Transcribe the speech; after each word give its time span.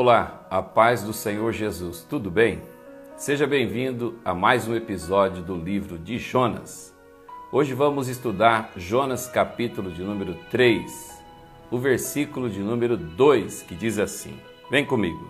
Olá, 0.00 0.46
a 0.48 0.62
paz 0.62 1.02
do 1.02 1.12
Senhor 1.12 1.52
Jesus, 1.52 2.06
tudo 2.08 2.30
bem? 2.30 2.62
Seja 3.16 3.48
bem-vindo 3.48 4.16
a 4.24 4.32
mais 4.32 4.68
um 4.68 4.76
episódio 4.76 5.42
do 5.42 5.56
livro 5.56 5.98
de 5.98 6.18
Jonas. 6.18 6.96
Hoje 7.50 7.74
vamos 7.74 8.06
estudar 8.06 8.70
Jonas, 8.76 9.26
capítulo 9.26 9.90
de 9.90 10.04
número 10.04 10.34
3, 10.52 11.20
o 11.68 11.78
versículo 11.78 12.48
de 12.48 12.60
número 12.60 12.96
2, 12.96 13.62
que 13.62 13.74
diz 13.74 13.98
assim: 13.98 14.38
Vem 14.70 14.86
comigo. 14.86 15.28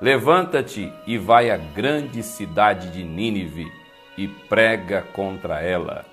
Levanta-te 0.00 0.92
e 1.06 1.16
vai 1.16 1.48
à 1.52 1.56
grande 1.56 2.24
cidade 2.24 2.90
de 2.90 3.04
Nínive 3.04 3.70
e 4.18 4.26
prega 4.26 5.02
contra 5.14 5.60
ela. 5.60 6.04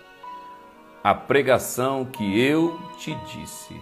A 1.03 1.15
pregação 1.15 2.05
que 2.05 2.39
eu 2.39 2.79
te 2.99 3.15
disse, 3.33 3.81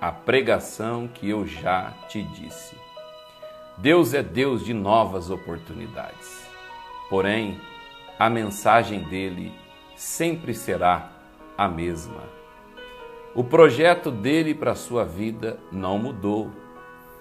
a 0.00 0.10
pregação 0.10 1.06
que 1.06 1.28
eu 1.28 1.46
já 1.46 1.92
te 2.08 2.22
disse. 2.22 2.91
Deus 3.82 4.14
é 4.14 4.22
Deus 4.22 4.64
de 4.64 4.72
novas 4.72 5.28
oportunidades. 5.28 6.48
Porém, 7.10 7.60
a 8.16 8.30
mensagem 8.30 9.02
dele 9.02 9.52
sempre 9.96 10.54
será 10.54 11.10
a 11.58 11.66
mesma. 11.66 12.22
O 13.34 13.42
projeto 13.42 14.08
dele 14.08 14.54
para 14.54 14.70
a 14.70 14.76
sua 14.76 15.04
vida 15.04 15.58
não 15.72 15.98
mudou. 15.98 16.48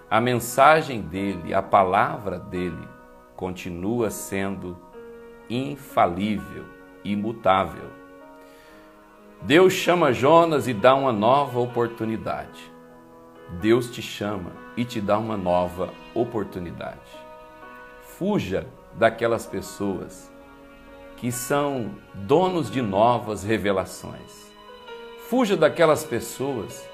A 0.07 0.21
mensagem 0.21 1.01
dele, 1.01 1.51
a 1.51 1.63
palavra 1.63 2.37
dele, 2.37 2.87
continua 3.35 4.12
sendo 4.12 4.77
infalível, 5.49 6.65
imutável. 7.03 7.89
Deus 9.41 9.73
chama 9.73 10.13
Jonas 10.13 10.67
e 10.67 10.75
dá 10.75 10.93
uma 10.93 11.12
nova 11.12 11.59
oportunidade. 11.59 12.71
Deus 13.60 13.90
te 13.90 14.02
chama 14.02 14.52
e 14.78 14.86
te 14.86 15.02
dá 15.02 15.18
uma 15.18 15.36
nova 15.36 15.90
oportunidade. 16.14 17.00
Fuja 18.02 18.66
daquelas 18.93 19.46
pessoas 19.46 20.32
que 21.18 21.32
são 21.32 21.91
donos 22.13 22.71
de 22.71 22.82
novas 22.82 23.43
revelações. 23.43 24.52
Fuja 25.27 25.58
daquelas 25.58 26.04
pessoas 26.04 26.88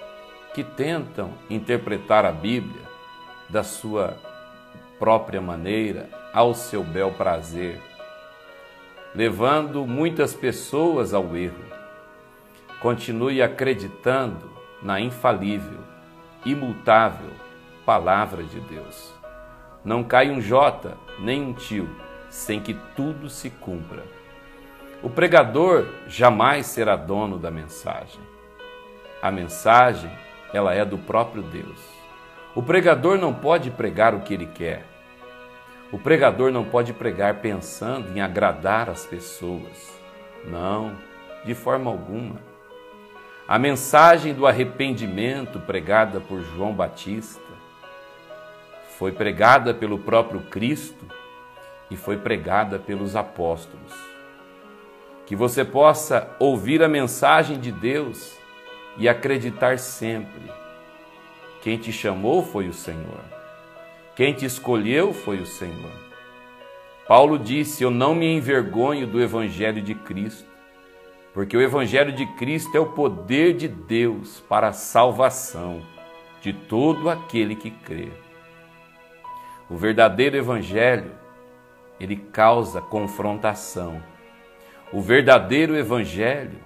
que 0.54 0.64
tentam 0.64 1.34
interpretar 1.50 2.26
a 2.26 2.32
Bíblia 2.32 2.82
da 3.48 3.64
sua 3.64 4.18
própria 4.98 5.40
maneira, 5.40 6.10
ao 6.34 6.54
seu 6.54 6.84
bel 6.84 7.12
prazer, 7.14 7.80
levando 9.14 9.86
muitas 9.86 10.34
pessoas 10.34 11.14
ao 11.14 11.36
erro. 11.36 11.66
Continue 12.82 13.42
acreditando 13.42 14.52
na 14.82 15.00
infalível 15.00 15.97
imutável 16.52 17.32
palavra 17.86 18.44
de 18.44 18.60
Deus. 18.60 19.14
Não 19.84 20.04
cai 20.04 20.30
um 20.30 20.42
jota, 20.42 20.98
nem 21.20 21.42
um 21.42 21.54
tio, 21.54 21.90
sem 22.30 22.60
que 22.60 22.74
tudo 22.96 23.30
se 23.30 23.50
cumpra. 23.50 24.04
O 25.02 25.10
pregador 25.10 25.88
jamais 26.08 26.66
será 26.66 26.96
dono 26.96 27.38
da 27.38 27.50
mensagem. 27.50 28.20
A 29.22 29.32
mensagem, 29.32 30.12
ela 30.54 30.74
é 30.74 30.84
do 30.84 30.98
próprio 30.98 31.44
Deus. 31.44 31.80
O 32.54 32.62
pregador 32.62 33.18
não 33.18 33.34
pode 33.34 33.72
pregar 33.72 34.14
o 34.14 34.22
que 34.22 34.34
ele 34.34 34.48
quer. 34.48 34.84
O 35.92 35.98
pregador 35.98 36.52
não 36.52 36.66
pode 36.66 36.92
pregar 36.92 37.36
pensando 37.36 38.12
em 38.12 38.20
agradar 38.20 38.90
as 38.90 39.06
pessoas. 39.06 39.98
Não, 40.46 40.94
de 41.46 41.54
forma 41.54 41.90
alguma. 41.90 42.36
A 43.48 43.58
mensagem 43.58 44.34
do 44.34 44.46
arrependimento 44.46 45.58
pregada 45.62 46.20
por 46.20 46.42
João 46.42 46.74
Batista 46.74 47.40
foi 48.98 49.14
pregada 49.14 49.74
pelo 49.74 49.98
próprio 49.98 50.42
Cristo 50.42 51.06
e 51.90 51.96
foi 51.96 52.18
pregada 52.18 52.78
pelos 52.78 53.16
apóstolos. 53.16 53.94
Que 55.26 55.34
você 55.34 55.64
possa 55.64 56.30
ouvir 56.40 56.84
a 56.84 56.90
mensagem 56.90 57.58
de 57.58 57.72
Deus 57.72 58.38
e 58.98 59.08
acreditar 59.08 59.80
sempre. 59.80 60.52
Quem 61.62 61.78
te 61.78 61.94
chamou 61.94 62.44
foi 62.44 62.68
o 62.68 62.74
Senhor. 62.74 63.22
Quem 64.14 64.34
te 64.34 64.46
escolheu 64.46 65.14
foi 65.14 65.38
o 65.38 65.46
Senhor. 65.46 65.94
Paulo 67.08 67.40
disse: 67.40 67.82
Eu 67.82 67.92
não 67.92 68.14
me 68.14 68.26
envergonho 68.26 69.08
do 69.08 69.22
Evangelho 69.22 69.82
de 69.82 69.96
Cristo 69.96 70.57
porque 71.38 71.56
o 71.56 71.62
Evangelho 71.62 72.12
de 72.12 72.26
Cristo 72.26 72.76
é 72.76 72.80
o 72.80 72.94
poder 72.94 73.54
de 73.54 73.68
Deus 73.68 74.40
para 74.50 74.70
a 74.70 74.74
salvação 74.74 75.84
de 76.42 76.52
todo 76.52 77.12
aquele 77.12 77.56
que 77.56 77.70
crê. 77.70 78.12
O 79.70 79.78
verdadeiro 79.78 80.36
Evangelho, 80.36 81.12
ele 82.00 82.16
causa 82.16 82.82
confrontação. 82.82 84.02
O 84.92 85.00
verdadeiro 85.00 85.78
Evangelho, 85.78 86.58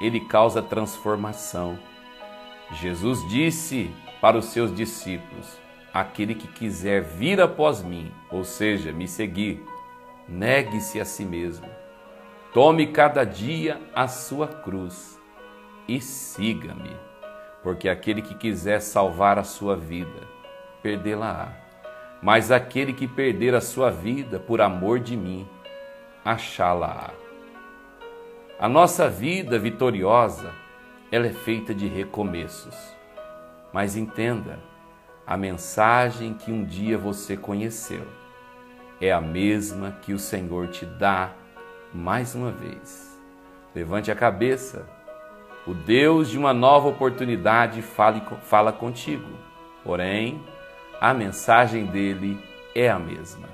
ele 0.00 0.20
causa 0.20 0.62
transformação. 0.62 1.78
Jesus 2.80 3.18
disse 3.28 3.90
para 4.18 4.38
os 4.38 4.46
seus 4.46 4.74
discípulos: 4.74 5.60
Aquele 5.92 6.34
que 6.34 6.48
quiser 6.48 7.02
vir 7.02 7.38
após 7.38 7.82
mim, 7.82 8.10
ou 8.30 8.44
seja, 8.44 8.92
me 8.92 9.06
seguir, 9.06 9.62
negue-se 10.26 10.98
a 10.98 11.04
si 11.04 11.22
mesmo 11.22 11.79
Tome 12.52 12.88
cada 12.88 13.22
dia 13.22 13.80
a 13.94 14.08
sua 14.08 14.48
cruz 14.48 15.16
e 15.86 16.00
siga-me, 16.00 16.96
porque 17.62 17.88
aquele 17.88 18.20
que 18.20 18.34
quiser 18.34 18.80
salvar 18.80 19.38
a 19.38 19.44
sua 19.44 19.76
vida, 19.76 20.26
perdê-la-á. 20.82 21.52
Mas 22.20 22.50
aquele 22.50 22.92
que 22.92 23.06
perder 23.06 23.54
a 23.54 23.60
sua 23.60 23.88
vida 23.88 24.40
por 24.40 24.60
amor 24.60 24.98
de 24.98 25.16
mim, 25.16 25.48
achá-la-á. 26.24 27.12
A 28.58 28.68
nossa 28.68 29.08
vida 29.08 29.56
vitoriosa, 29.56 30.50
ela 31.12 31.28
é 31.28 31.32
feita 31.32 31.72
de 31.72 31.86
recomeços. 31.86 32.74
Mas 33.72 33.94
entenda, 33.94 34.58
a 35.24 35.36
mensagem 35.36 36.34
que 36.34 36.50
um 36.50 36.64
dia 36.64 36.98
você 36.98 37.36
conheceu 37.36 38.04
é 39.00 39.12
a 39.12 39.20
mesma 39.20 39.92
que 40.02 40.12
o 40.12 40.18
Senhor 40.18 40.66
te 40.66 40.84
dá 40.84 41.30
mais 41.92 42.34
uma 42.34 42.50
vez. 42.50 43.18
Levante 43.74 44.10
a 44.10 44.14
cabeça. 44.14 44.86
O 45.66 45.74
Deus 45.74 46.30
de 46.30 46.38
uma 46.38 46.52
nova 46.52 46.88
oportunidade 46.88 47.82
fale, 47.82 48.22
fala 48.42 48.72
contigo. 48.72 49.28
Porém, 49.84 50.42
a 51.00 51.12
mensagem 51.14 51.86
dele 51.86 52.38
é 52.74 52.88
a 52.90 52.98
mesma. 52.98 53.48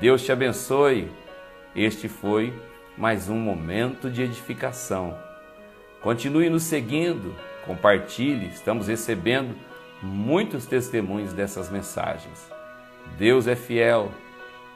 Deus 0.00 0.24
te 0.24 0.32
abençoe. 0.32 1.10
Este 1.74 2.08
foi 2.08 2.52
mais 2.96 3.28
um 3.28 3.38
momento 3.38 4.10
de 4.10 4.22
edificação. 4.22 5.16
Continue 6.00 6.48
nos 6.48 6.62
seguindo, 6.62 7.34
compartilhe, 7.66 8.46
estamos 8.46 8.86
recebendo 8.86 9.54
muitos 10.02 10.66
testemunhos 10.66 11.32
dessas 11.32 11.68
mensagens. 11.68 12.50
Deus 13.18 13.46
é 13.46 13.56
fiel, 13.56 14.10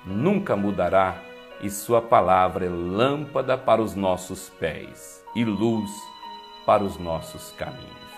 nunca 0.04 0.56
mudará 0.56 1.16
e 1.62 1.70
Sua 1.70 2.00
palavra 2.00 2.66
é 2.66 2.68
lâmpada 2.68 3.56
para 3.56 3.82
os 3.82 3.94
nossos 3.94 4.48
pés 4.48 5.24
e 5.34 5.44
luz 5.44 5.90
para 6.64 6.82
os 6.82 6.98
nossos 6.98 7.52
caminhos. 7.52 8.09